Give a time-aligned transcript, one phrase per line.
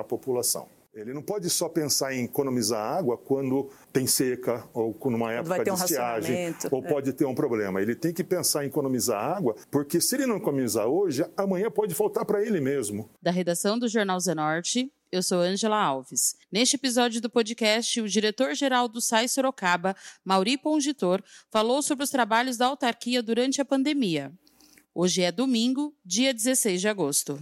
[0.00, 0.77] a população.
[0.98, 5.70] Ele não pode só pensar em economizar água quando tem seca ou numa época de
[5.70, 6.88] um estiagem ou é.
[6.88, 7.80] pode ter um problema.
[7.80, 11.94] Ele tem que pensar em economizar água, porque se ele não economizar hoje, amanhã pode
[11.94, 13.08] faltar para ele mesmo.
[13.22, 16.34] Da redação do Jornal Zenorte, eu sou Ângela Alves.
[16.50, 22.56] Neste episódio do podcast, o diretor-geral do SAI Sorocaba, Mauri Pongitor, falou sobre os trabalhos
[22.56, 24.32] da autarquia durante a pandemia.
[24.92, 27.40] Hoje é domingo, dia 16 de agosto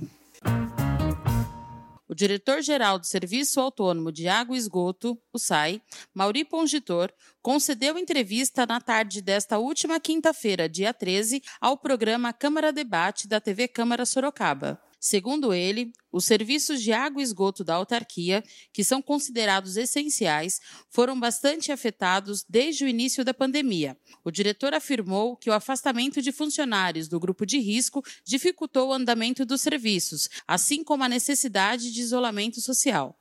[2.17, 5.83] diretor-geral do Serviço Autônomo de Água e Esgoto, o SAI,
[6.15, 13.29] Mauri Pongitor, concedeu entrevista na tarde desta última quinta-feira, dia 13, ao programa Câmara Debate
[13.29, 14.81] da TV Câmara Sorocaba.
[14.99, 21.19] Segundo ele, os serviços de água e esgoto da autarquia, que são considerados essenciais, foram
[21.19, 23.97] bastante afetados desde o início da pandemia.
[24.25, 29.45] O diretor afirmou que o afastamento de funcionários do grupo de risco dificultou o andamento
[29.45, 33.17] dos serviços, assim como a necessidade de isolamento social.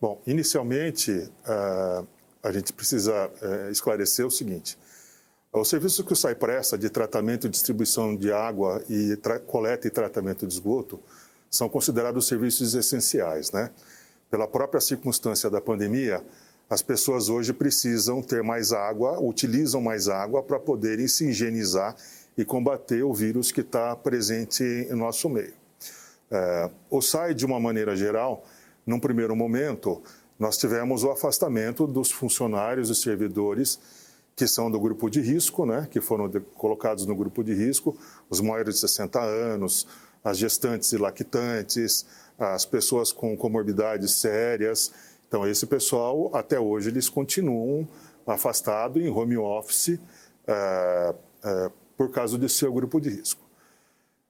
[0.00, 2.06] Bom, inicialmente, uh,
[2.42, 4.78] a gente precisa uh, esclarecer o seguinte.
[5.50, 9.90] O serviço que o SAI presta de tratamento e distribuição de água e coleta e
[9.90, 11.00] tratamento de esgoto
[11.50, 13.70] são considerados serviços essenciais, né?
[14.30, 16.22] Pela própria circunstância da pandemia,
[16.68, 21.96] as pessoas hoje precisam ter mais água, utilizam mais água para poderem se higienizar
[22.36, 25.54] e combater o vírus que está presente em nosso meio.
[26.30, 28.44] É, o SAI, de uma maneira geral,
[28.86, 30.02] num primeiro momento,
[30.38, 33.80] nós tivemos o afastamento dos funcionários e servidores
[34.38, 37.98] que são do grupo de risco, né, que foram colocados no grupo de risco,
[38.30, 39.84] os maiores de 60 anos,
[40.22, 42.06] as gestantes e lactantes,
[42.38, 44.92] as pessoas com comorbidades sérias.
[45.26, 47.88] Então, esse pessoal, até hoje, eles continuam
[48.24, 49.98] afastados em home office
[50.46, 53.42] é, é, por causa de seu grupo de risco.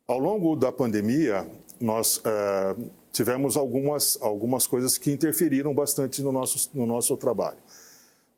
[0.07, 1.47] Ao longo da pandemia,
[1.79, 2.77] nós é,
[3.13, 7.59] tivemos algumas, algumas coisas que interferiram bastante no nosso, no nosso trabalho.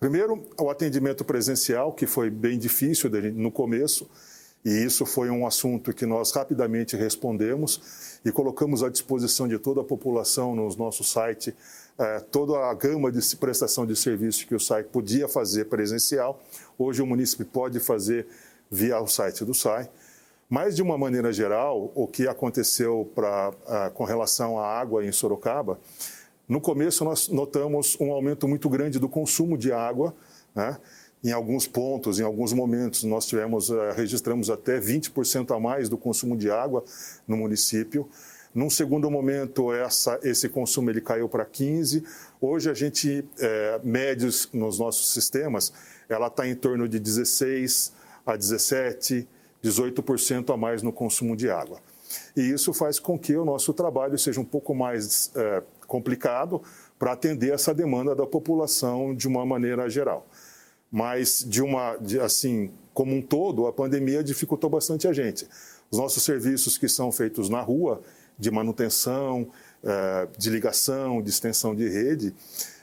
[0.01, 4.09] Primeiro, o atendimento presencial, que foi bem difícil no começo,
[4.65, 9.83] e isso foi um assunto que nós rapidamente respondemos e colocamos à disposição de toda
[9.83, 11.55] a população no nosso site
[11.99, 16.41] eh, toda a gama de prestação de serviço que o site podia fazer presencial.
[16.79, 18.27] Hoje o município pode fazer
[18.71, 19.91] via o site do SAI.
[20.49, 25.13] Mas, de uma maneira geral, o que aconteceu pra, eh, com relação à água em
[25.13, 25.79] Sorocaba
[26.51, 30.13] no começo, nós notamos um aumento muito grande do consumo de água.
[30.53, 30.77] Né?
[31.23, 35.97] Em alguns pontos, em alguns momentos, nós tivemos, uh, registramos até 20% a mais do
[35.97, 36.83] consumo de água
[37.29, 38.09] no município.
[38.53, 42.03] Num segundo momento, essa, esse consumo ele caiu para 15%.
[42.41, 45.73] Hoje, a gente, é, médios nos nossos sistemas,
[46.09, 47.93] ela está em torno de 16%
[48.27, 49.25] a 17%,
[49.63, 51.79] 18% a mais no consumo de água.
[52.37, 56.63] E isso faz com que o nosso trabalho seja um pouco mais é, complicado
[56.97, 60.25] para atender essa demanda da população de uma maneira geral.
[60.91, 65.49] Mas, de uma, de, assim, como um todo, a pandemia dificultou bastante a gente.
[65.91, 68.01] Os nossos serviços que são feitos na rua,
[68.39, 69.49] de manutenção,
[69.83, 72.35] eh, de ligação, de extensão de rede,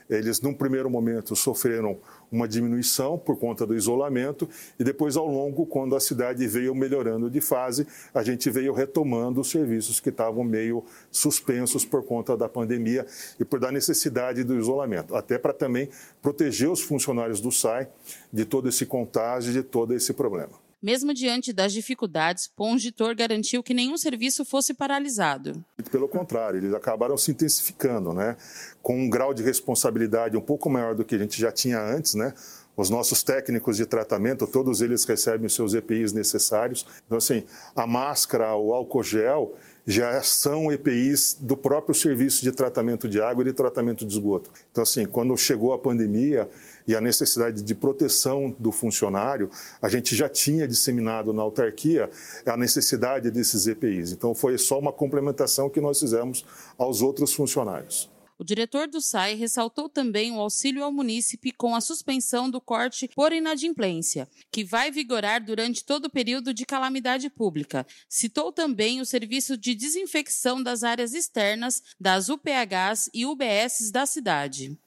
[0.08, 1.98] eles, num primeiro momento, sofreram
[2.30, 7.30] uma diminuição por conta do isolamento e depois, ao longo, quando a cidade veio melhorando
[7.30, 12.48] de fase, a gente veio retomando os serviços que estavam meio suspensos por conta da
[12.48, 13.06] pandemia
[13.38, 15.88] e por da necessidade do isolamento, até para também
[16.22, 17.88] proteger os funcionários do SAI
[18.32, 20.67] de todo esse contágio, de todo esse problema.
[20.80, 25.64] Mesmo diante das dificuldades, Pongitor garantiu que nenhum serviço fosse paralisado.
[25.90, 28.36] Pelo contrário, eles acabaram se intensificando, né?
[28.80, 32.14] com um grau de responsabilidade um pouco maior do que a gente já tinha antes.
[32.14, 32.32] Né?
[32.76, 36.86] Os nossos técnicos de tratamento, todos eles recebem os seus EPIs necessários.
[37.04, 37.42] Então, assim,
[37.74, 39.56] a máscara, o álcool gel,
[39.90, 44.50] já são EPIs do próprio serviço de tratamento de água e de tratamento de esgoto.
[44.70, 46.46] Então, assim, quando chegou a pandemia
[46.86, 49.48] e a necessidade de proteção do funcionário,
[49.80, 52.10] a gente já tinha disseminado na autarquia
[52.44, 54.12] a necessidade desses EPIs.
[54.12, 56.44] Então, foi só uma complementação que nós fizemos
[56.76, 58.10] aos outros funcionários.
[58.40, 63.10] O diretor do SAI ressaltou também o auxílio ao munícipe com a suspensão do corte
[63.16, 67.84] por inadimplência, que vai vigorar durante todo o período de calamidade pública.
[68.08, 74.78] Citou também o serviço de desinfecção das áreas externas das UPHs e UBSs da cidade.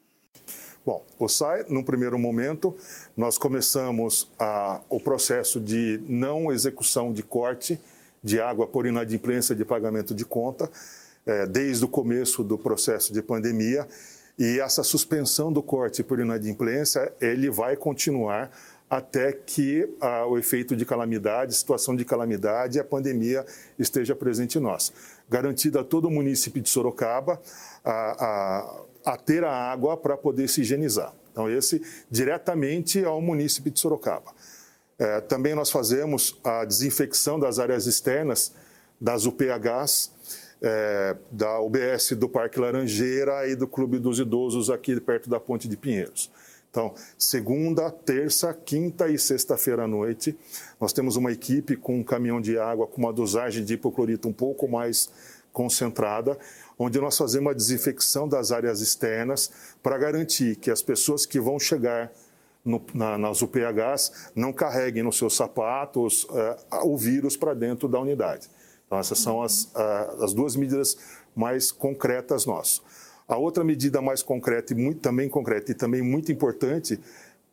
[0.86, 2.74] Bom, o SAI, num primeiro momento,
[3.18, 7.77] nós começamos a, o processo de não execução de corte
[8.24, 10.71] de água por inadimplência de pagamento de conta,
[11.25, 13.88] é, desde o começo do processo de pandemia.
[14.38, 18.51] E essa suspensão do corte por inadimplência, ele vai continuar
[18.89, 23.45] até que ah, o efeito de calamidade, situação de calamidade, a pandemia
[23.79, 24.91] esteja presente em nós.
[25.29, 27.41] Garantido a todo o município de Sorocaba
[27.85, 28.25] a,
[29.06, 31.13] a, a ter a água para poder se higienizar.
[31.31, 34.33] Então, esse diretamente ao município de Sorocaba.
[35.00, 38.53] É, também nós fazemos a desinfecção das áreas externas
[39.00, 40.12] das UPHs,
[40.62, 45.68] é, da UBS do Parque Laranjeira e do Clube dos Idosos aqui perto da Ponte
[45.68, 46.30] de Pinheiros.
[46.69, 50.38] Então, segunda, terça, quinta e sexta-feira à noite,
[50.80, 54.34] nós temos uma equipe com um caminhão de água com uma dosagem de hipoclorito um
[54.34, 55.10] pouco mais
[55.52, 56.38] concentrada,
[56.80, 59.52] onde nós fazemos a desinfecção das áreas externas
[59.84, 62.10] para garantir que as pessoas que vão chegar
[62.64, 68.00] no, na, nas UPHs não carreguem nos seus sapatos uh, o vírus para dentro da
[68.00, 68.48] unidade.
[68.92, 69.74] Então, essas são as,
[70.20, 70.98] as duas medidas
[71.34, 72.82] mais concretas nossas.
[73.26, 77.00] A outra medida mais concreta e muito, também concreta e também muito importante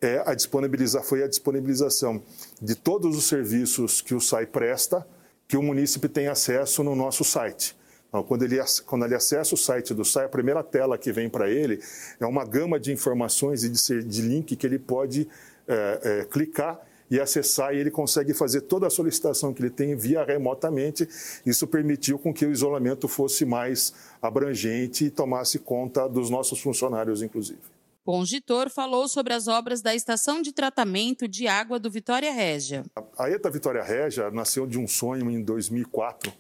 [0.03, 2.21] é a disponibilizar, foi a disponibilização
[2.61, 5.07] de todos os serviços que o SAI presta,
[5.47, 7.77] que o munícipe tem acesso no nosso site.
[8.09, 11.31] Então, quando, ele, quando ele acessa o site do SAI, a primeira tela que vem
[11.31, 11.81] para ele
[12.19, 15.29] é uma gama de informações e de, de link que ele pode
[15.69, 19.97] é, é, clicar e acessar e ele consegue fazer toda a solicitação que ele tem
[19.97, 21.09] via remotamente.
[21.45, 27.23] Isso permitiu com que o isolamento fosse mais abrangente e tomasse conta dos nossos funcionários,
[27.23, 27.61] inclusive.
[28.05, 32.85] Congitor falou sobre as obras da estação de tratamento de água do Vitória Régia.
[33.19, 36.33] A ETA Vitória Régia nasceu de um sonho em 2004,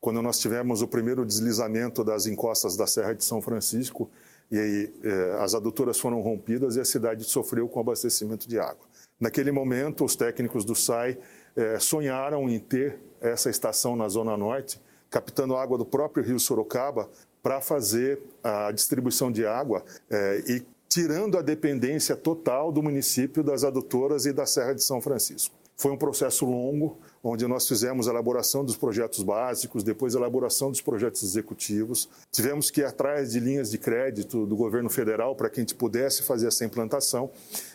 [0.00, 4.10] quando nós tivemos o primeiro deslizamento das encostas da Serra de São Francisco
[4.50, 8.84] e aí, eh, as adutoras foram rompidas e a cidade sofreu com abastecimento de água.
[9.20, 11.18] Naquele momento, os técnicos do SAI
[11.54, 14.80] eh, sonharam em ter essa estação na Zona Norte,
[15.10, 17.10] captando água do próprio rio Sorocaba
[17.42, 23.62] para fazer a distribuição de água eh, e tirando a dependência total do município das
[23.62, 25.54] adutoras e da Serra de São Francisco.
[25.80, 30.70] Foi um processo longo, onde nós fizemos a elaboração dos projetos básicos, depois a elaboração
[30.70, 32.06] dos projetos executivos.
[32.30, 35.74] Tivemos que ir atrás de linhas de crédito do governo federal para que a gente
[35.74, 37.30] pudesse fazer essa implantação.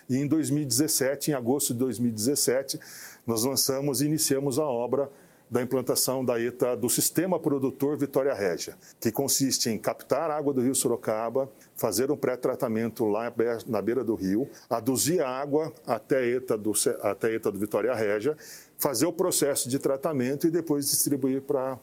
[0.08, 2.80] E em 2017, em agosto de 2017,
[3.26, 5.10] nós lançamos e iniciamos a obra
[5.50, 10.62] da implantação da ETA do Sistema Produtor Vitória Régia, que consiste em captar água do
[10.62, 13.32] rio Sorocaba, fazer um pré-tratamento lá
[13.68, 17.60] na beira do rio, aduzir a água até a ETA do, até a ETA do
[17.60, 18.36] Vitória Régia,
[18.78, 21.78] fazer o processo de tratamento e depois distribuir para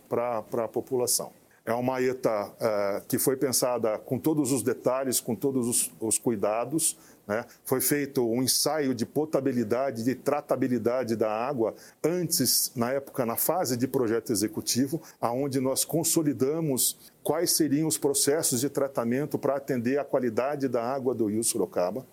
[0.65, 1.33] a população.
[1.65, 6.19] É uma ETA uh, que foi pensada com todos os detalhes, com todos os, os
[6.19, 7.45] cuidados, né?
[7.65, 13.77] Foi feito um ensaio de potabilidade, de tratabilidade da água antes, na época, na fase
[13.77, 20.05] de projeto executivo, aonde nós consolidamos quais seriam os processos de tratamento para atender a
[20.05, 22.05] qualidade da água do Rio Sorocaba.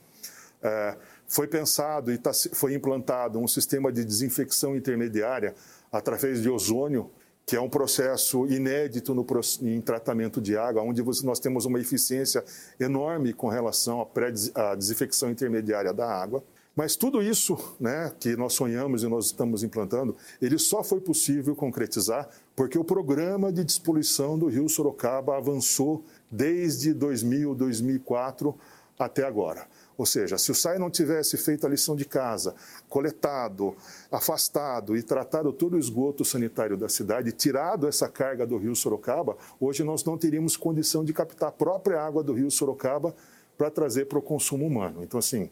[0.61, 0.95] É,
[1.27, 5.55] foi pensado e tá, foi implantado um sistema de desinfecção intermediária
[5.91, 7.09] através de ozônio
[7.49, 9.25] que é um processo inédito no,
[9.63, 12.43] em tratamento de água, onde nós temos uma eficiência
[12.79, 14.07] enorme com relação
[14.55, 16.43] à, à desinfecção intermediária da água.
[16.75, 21.55] Mas tudo isso né, que nós sonhamos e nós estamos implantando, ele só foi possível
[21.55, 28.55] concretizar porque o programa de despoluição do rio Sorocaba avançou desde 2000, 2004
[28.99, 29.65] até agora.
[29.99, 32.55] Ou seja, se o SAI não tivesse feito a lição de casa,
[32.87, 33.75] coletado,
[34.09, 39.35] afastado e tratado todo o esgoto sanitário da cidade, tirado essa carga do rio Sorocaba,
[39.59, 43.13] hoje nós não teríamos condição de captar a própria água do rio Sorocaba
[43.57, 45.03] para trazer para o consumo humano.
[45.03, 45.49] Então, assim,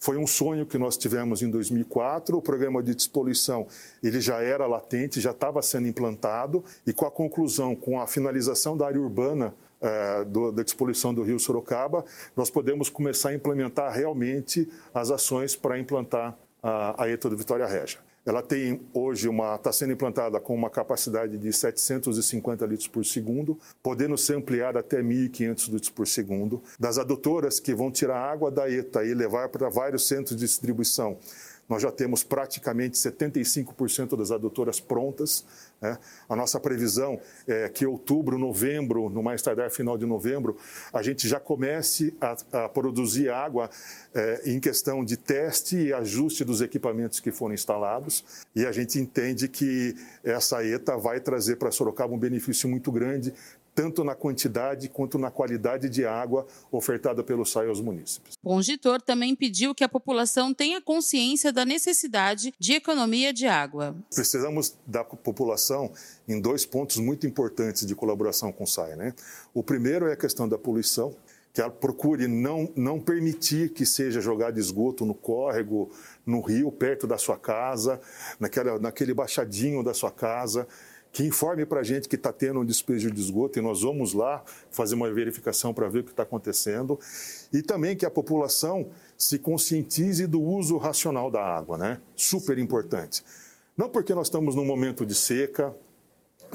[0.00, 2.36] foi um sonho que nós tivemos em 2004.
[2.36, 3.68] O programa de despoluição
[4.02, 8.76] ele já era latente, já estava sendo implantado e com a conclusão, com a finalização
[8.76, 12.04] da área urbana é, do, da despoluição do rio Sorocaba,
[12.36, 17.66] nós podemos começar a implementar realmente as ações para implantar a, a ETA do Vitória
[17.66, 17.98] Regia.
[18.26, 23.58] ela tem hoje uma está sendo implantada com uma capacidade de 750 litros por segundo,
[23.82, 26.62] podendo ser ampliada até 1.500 litros por segundo.
[26.78, 31.18] Das adutoras que vão tirar água da ETA e levar para vários centros de distribuição,
[31.70, 35.44] nós já temos praticamente 75% das adutoras prontas.
[35.80, 35.96] Né?
[36.28, 40.56] A nossa previsão é que outubro, novembro, no mais tardar final de novembro,
[40.92, 43.70] a gente já comece a, a produzir água
[44.12, 48.24] é, em questão de teste e ajuste dos equipamentos que foram instalados.
[48.52, 53.32] E a gente entende que essa ETA vai trazer para Sorocaba um benefício muito grande,
[53.80, 58.34] tanto na quantidade quanto na qualidade de água ofertada pelo SAI aos munícipes.
[58.42, 63.96] O Pongitor também pediu que a população tenha consciência da necessidade de economia de água.
[64.14, 65.90] Precisamos da população
[66.28, 68.96] em dois pontos muito importantes de colaboração com o SAI.
[68.96, 69.14] Né?
[69.54, 71.16] O primeiro é a questão da poluição,
[71.54, 75.90] que ela procure não, não permitir que seja jogado esgoto no córrego,
[76.26, 77.98] no rio, perto da sua casa,
[78.38, 80.68] naquela, naquele baixadinho da sua casa
[81.12, 84.12] que informe para a gente que está tendo um despejo de esgoto e nós vamos
[84.12, 86.98] lá fazer uma verificação para ver o que está acontecendo.
[87.52, 92.00] E também que a população se conscientize do uso racional da água, né?
[92.14, 93.24] Super importante.
[93.76, 95.74] Não porque nós estamos num momento de seca,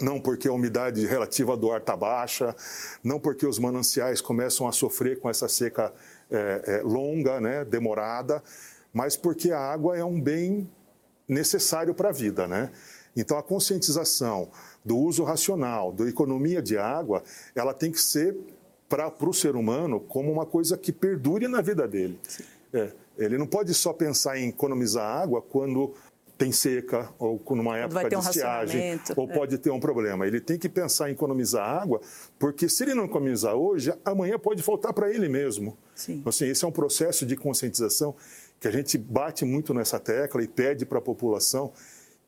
[0.01, 2.55] não porque a umidade relativa do ar está baixa,
[3.03, 5.93] não porque os mananciais começam a sofrer com essa seca
[6.29, 8.43] é, é, longa, né, demorada,
[8.93, 10.69] mas porque a água é um bem
[11.27, 12.71] necessário para a vida, né?
[13.15, 14.49] Então, a conscientização
[14.83, 17.23] do uso racional, da economia de água,
[17.55, 18.35] ela tem que ser
[18.87, 22.19] para o ser humano como uma coisa que perdure na vida dele.
[22.73, 25.93] É, ele não pode só pensar em economizar água quando
[26.37, 29.33] tem seca ou numa época de um estiagem ou é.
[29.33, 30.27] pode ter um problema.
[30.27, 32.01] Ele tem que pensar em economizar água,
[32.37, 35.77] porque se ele não economizar hoje, amanhã pode faltar para ele mesmo.
[35.95, 36.15] Sim.
[36.15, 38.15] Então, assim, esse é um processo de conscientização
[38.59, 41.71] que a gente bate muito nessa tecla e pede para a população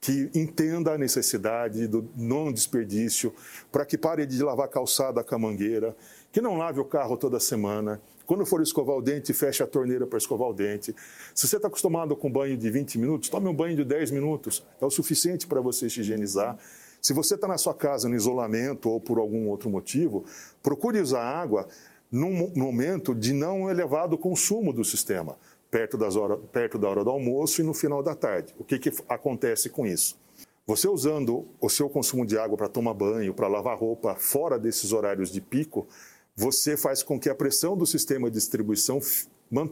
[0.07, 3.33] que entenda a necessidade do não desperdício,
[3.69, 5.93] para que pare de lavar calçada com a mangueira,
[6.31, 8.01] que não lave o carro toda semana.
[8.25, 10.95] Quando for escovar o dente, feche a torneira para escovar o dente.
[11.35, 14.65] Se você está acostumado com banho de 20 minutos, tome um banho de 10 minutos.
[14.79, 16.57] É o suficiente para você se higienizar.
[17.01, 20.23] Se você está na sua casa no isolamento ou por algum outro motivo,
[20.63, 21.67] procure usar água
[22.09, 25.37] num momento de não elevado consumo do sistema
[25.69, 28.53] perto, das horas, perto da hora do almoço e no final da tarde.
[28.57, 30.17] O que, que acontece com isso?
[30.65, 34.91] Você usando o seu consumo de água para tomar banho, para lavar roupa fora desses
[34.91, 35.87] horários de pico,
[36.35, 38.99] você faz com que a pressão do sistema de distribuição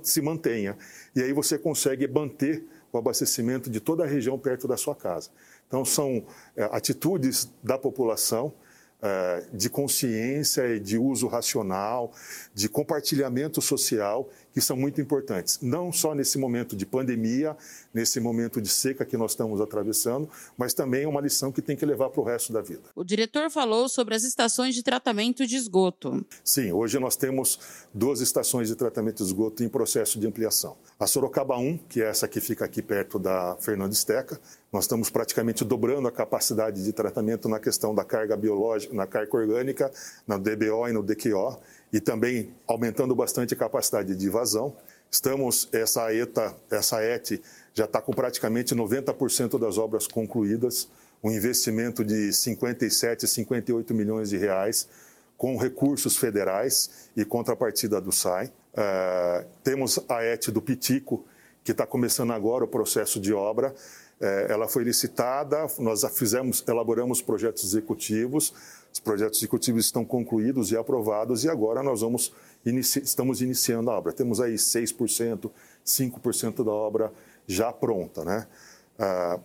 [0.02, 0.78] se mantenha.
[1.16, 5.30] E aí você consegue manter o abastecimento de toda a região perto da sua casa.
[5.68, 6.26] Então, são
[6.56, 8.54] é, atitudes da população
[9.02, 12.14] é, de consciência e de uso racional,
[12.54, 17.58] de compartilhamento social, que são muito importantes, não só nesse momento de pandemia,
[17.94, 21.76] nesse momento de seca que nós estamos atravessando, mas também é uma lição que tem
[21.76, 22.84] que levar para o resto da vida.
[22.96, 26.26] O diretor falou sobre as estações de tratamento de esgoto.
[26.42, 27.60] Sim, hoje nós temos
[27.94, 30.78] duas estações de tratamento de esgoto em processo de ampliação.
[30.98, 34.40] A Sorocaba 1, que é essa que fica aqui perto da Fernando Esteca,
[34.72, 39.36] nós estamos praticamente dobrando a capacidade de tratamento na questão da carga biológica, na carga
[39.36, 39.92] orgânica,
[40.26, 41.60] na DBO e no DQO
[41.96, 44.76] e também aumentando bastante a capacidade de vazão.
[45.10, 47.40] Estamos, essa ETA, essa ET
[47.74, 50.90] já está com praticamente 90% das obras concluídas,
[51.24, 54.90] um investimento de 57, 58 milhões de reais,
[55.38, 58.48] com recursos federais e contrapartida do SAI.
[58.74, 61.26] Uh, temos a ET do Pitico,
[61.66, 63.74] que está começando agora o processo de obra.
[64.22, 68.54] Uh, ela foi licitada, nós fizemos, elaboramos projetos executivos,
[68.94, 72.32] os projetos executivos estão concluídos e aprovados e agora nós vamos
[72.66, 74.14] inici estamos iniciando a obra.
[74.14, 75.52] Temos aí 6%,
[75.86, 77.12] 5% da obra
[77.46, 78.24] já pronta.
[78.24, 78.48] Né?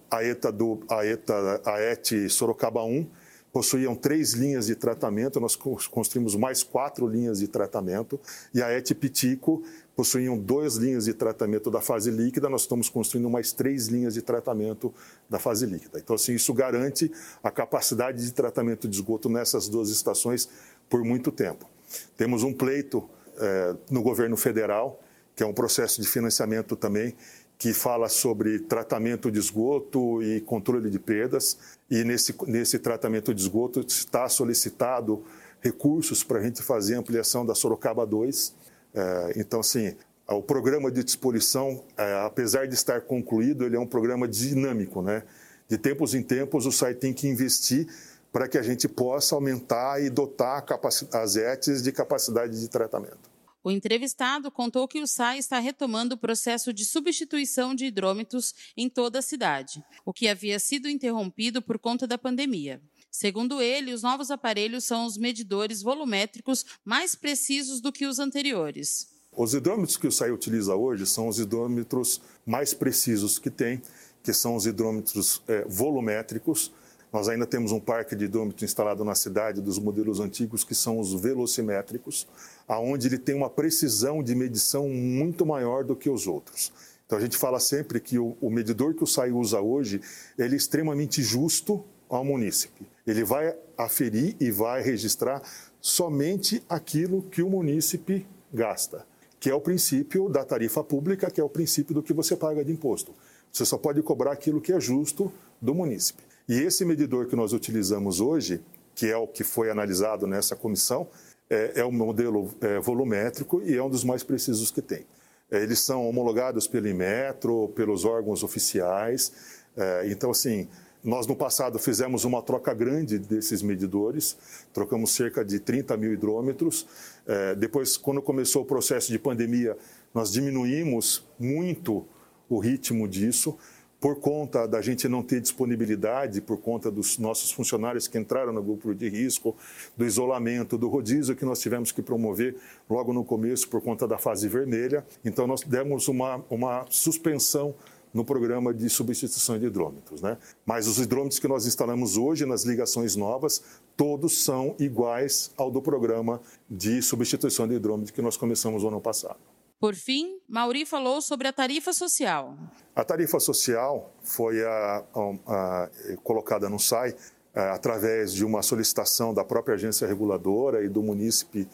[0.08, 3.04] a ETA, do, a ETA, a ET Sorocaba 1
[3.52, 8.20] possuíam três linhas de tratamento, nós construímos mais quatro linhas de tratamento,
[8.54, 9.62] e a ET Pitico
[9.96, 14.22] possuíam duas linhas de tratamento da fase líquida, nós estamos construindo mais três linhas de
[14.22, 14.94] tratamento
[15.28, 15.98] da fase líquida.
[15.98, 17.10] Então, assim, isso garante
[17.42, 20.48] a capacidade de tratamento de esgoto nessas duas estações
[20.88, 21.68] por muito tempo.
[22.16, 25.00] Temos um pleito é, no governo federal,
[25.34, 27.14] que é um processo de financiamento também,
[27.60, 31.58] que fala sobre tratamento de esgoto e controle de perdas.
[31.90, 35.22] E nesse, nesse tratamento de esgoto está solicitado
[35.60, 38.54] recursos para a gente fazer a ampliação da Sorocaba 2,
[38.94, 39.94] é, então, assim,
[40.26, 45.22] o programa de disposição, é, apesar de estar concluído, ele é um programa dinâmico, né?
[45.68, 47.86] De tempos em tempos, o site tem que investir
[48.32, 50.64] para que a gente possa aumentar e dotar
[51.12, 53.28] as ETs de capacidade de tratamento.
[53.62, 58.88] O entrevistado contou que o SAI está retomando o processo de substituição de hidrômetros em
[58.88, 62.80] toda a cidade, o que havia sido interrompido por conta da pandemia.
[63.10, 69.08] Segundo ele, os novos aparelhos são os medidores volumétricos mais precisos do que os anteriores.
[69.32, 73.82] Os hidrômetros que o SAI utiliza hoje são os hidrômetros mais precisos que tem,
[74.22, 76.72] que são os hidrômetros é, volumétricos.
[77.12, 80.98] Nós ainda temos um parque de hidrômetros instalado na cidade dos modelos antigos, que são
[80.98, 82.26] os velocimétricos,
[82.68, 86.72] aonde ele tem uma precisão de medição muito maior do que os outros.
[87.04, 90.00] Então a gente fala sempre que o, o medidor que o SAI usa hoje,
[90.38, 92.86] ele é extremamente justo ao munícipe.
[93.04, 95.42] Ele vai aferir e vai registrar
[95.80, 99.04] somente aquilo que o munícipe gasta,
[99.40, 102.64] que é o princípio da tarifa pública, que é o princípio do que você paga
[102.64, 103.12] de imposto.
[103.50, 106.29] Você só pode cobrar aquilo que é justo do munícipe.
[106.50, 108.60] E esse medidor que nós utilizamos hoje,
[108.92, 111.06] que é o que foi analisado nessa comissão,
[111.48, 115.06] é, é um modelo é, volumétrico e é um dos mais precisos que tem.
[115.48, 119.32] É, eles são homologados pelo Inmetro, pelos órgãos oficiais.
[119.76, 120.66] É, então, assim,
[121.04, 124.36] nós, no passado, fizemos uma troca grande desses medidores,
[124.72, 126.84] trocamos cerca de 30 mil hidrômetros.
[127.28, 129.76] É, depois, quando começou o processo de pandemia,
[130.12, 132.04] nós diminuímos muito
[132.48, 133.56] o ritmo disso,
[134.00, 138.62] por conta da gente não ter disponibilidade, por conta dos nossos funcionários que entraram no
[138.62, 139.54] grupo de risco,
[139.94, 142.56] do isolamento, do rodízio que nós tivemos que promover
[142.88, 145.06] logo no começo por conta da fase vermelha.
[145.22, 147.74] Então, nós demos uma, uma suspensão
[148.12, 150.20] no programa de substituição de hidrômetros.
[150.22, 150.36] Né?
[150.64, 153.62] Mas os hidrômetros que nós instalamos hoje nas ligações novas,
[153.96, 159.00] todos são iguais ao do programa de substituição de hidrômetros que nós começamos no ano
[159.00, 159.38] passado.
[159.80, 162.54] Por fim, Mauri falou sobre a tarifa social.
[162.94, 164.68] A tarifa social foi a,
[165.14, 165.90] a, a,
[166.22, 167.16] colocada no SAI
[167.54, 171.66] é, através de uma solicitação da própria agência reguladora e do munícipe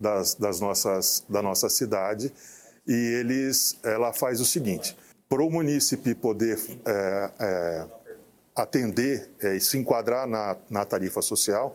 [0.00, 2.32] das, das nossas, da nossa cidade.
[2.86, 4.96] E eles, ela faz o seguinte:
[5.28, 7.86] para o munícipe poder é, é,
[8.56, 11.74] atender é, e se enquadrar na, na tarifa social,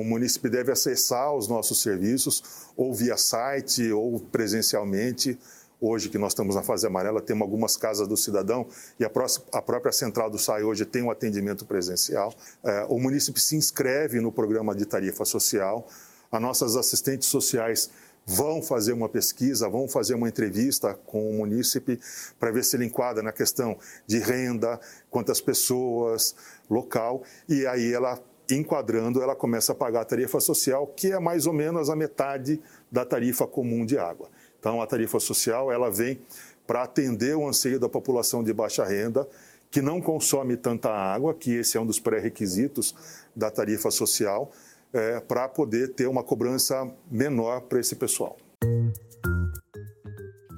[0.00, 2.42] o munícipe deve acessar os nossos serviços,
[2.76, 5.38] ou via site, ou presencialmente.
[5.80, 8.66] Hoje, que nós estamos na fase amarela, temos algumas casas do cidadão
[9.00, 12.34] e a, próxima, a própria central do SAI hoje tem um atendimento presencial.
[12.62, 15.88] É, o munícipe se inscreve no programa de tarifa social.
[16.30, 17.90] As nossas assistentes sociais
[18.26, 21.98] vão fazer uma pesquisa, vão fazer uma entrevista com o munícipe
[22.38, 24.78] para ver se ele enquadra na questão de renda,
[25.08, 26.34] quantas pessoas,
[26.68, 31.46] local, e aí ela enquadrando, ela começa a pagar a tarifa social, que é mais
[31.46, 34.28] ou menos a metade da tarifa comum de água.
[34.58, 36.20] Então, a tarifa social ela vem
[36.66, 39.28] para atender o anseio da população de baixa renda,
[39.70, 42.94] que não consome tanta água, que esse é um dos pré-requisitos
[43.34, 44.50] da tarifa social,
[44.92, 48.36] é, para poder ter uma cobrança menor para esse pessoal.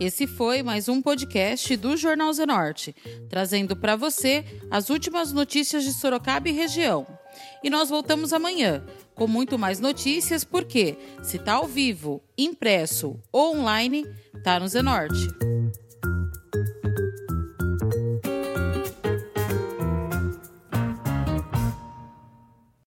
[0.01, 2.95] Esse foi mais um podcast do Jornal Zenorte,
[3.29, 7.05] trazendo para você as últimas notícias de Sorocaba e região.
[7.63, 13.57] E nós voltamos amanhã com muito mais notícias, porque se está ao vivo, impresso ou
[13.57, 15.27] online, está no Zenorte.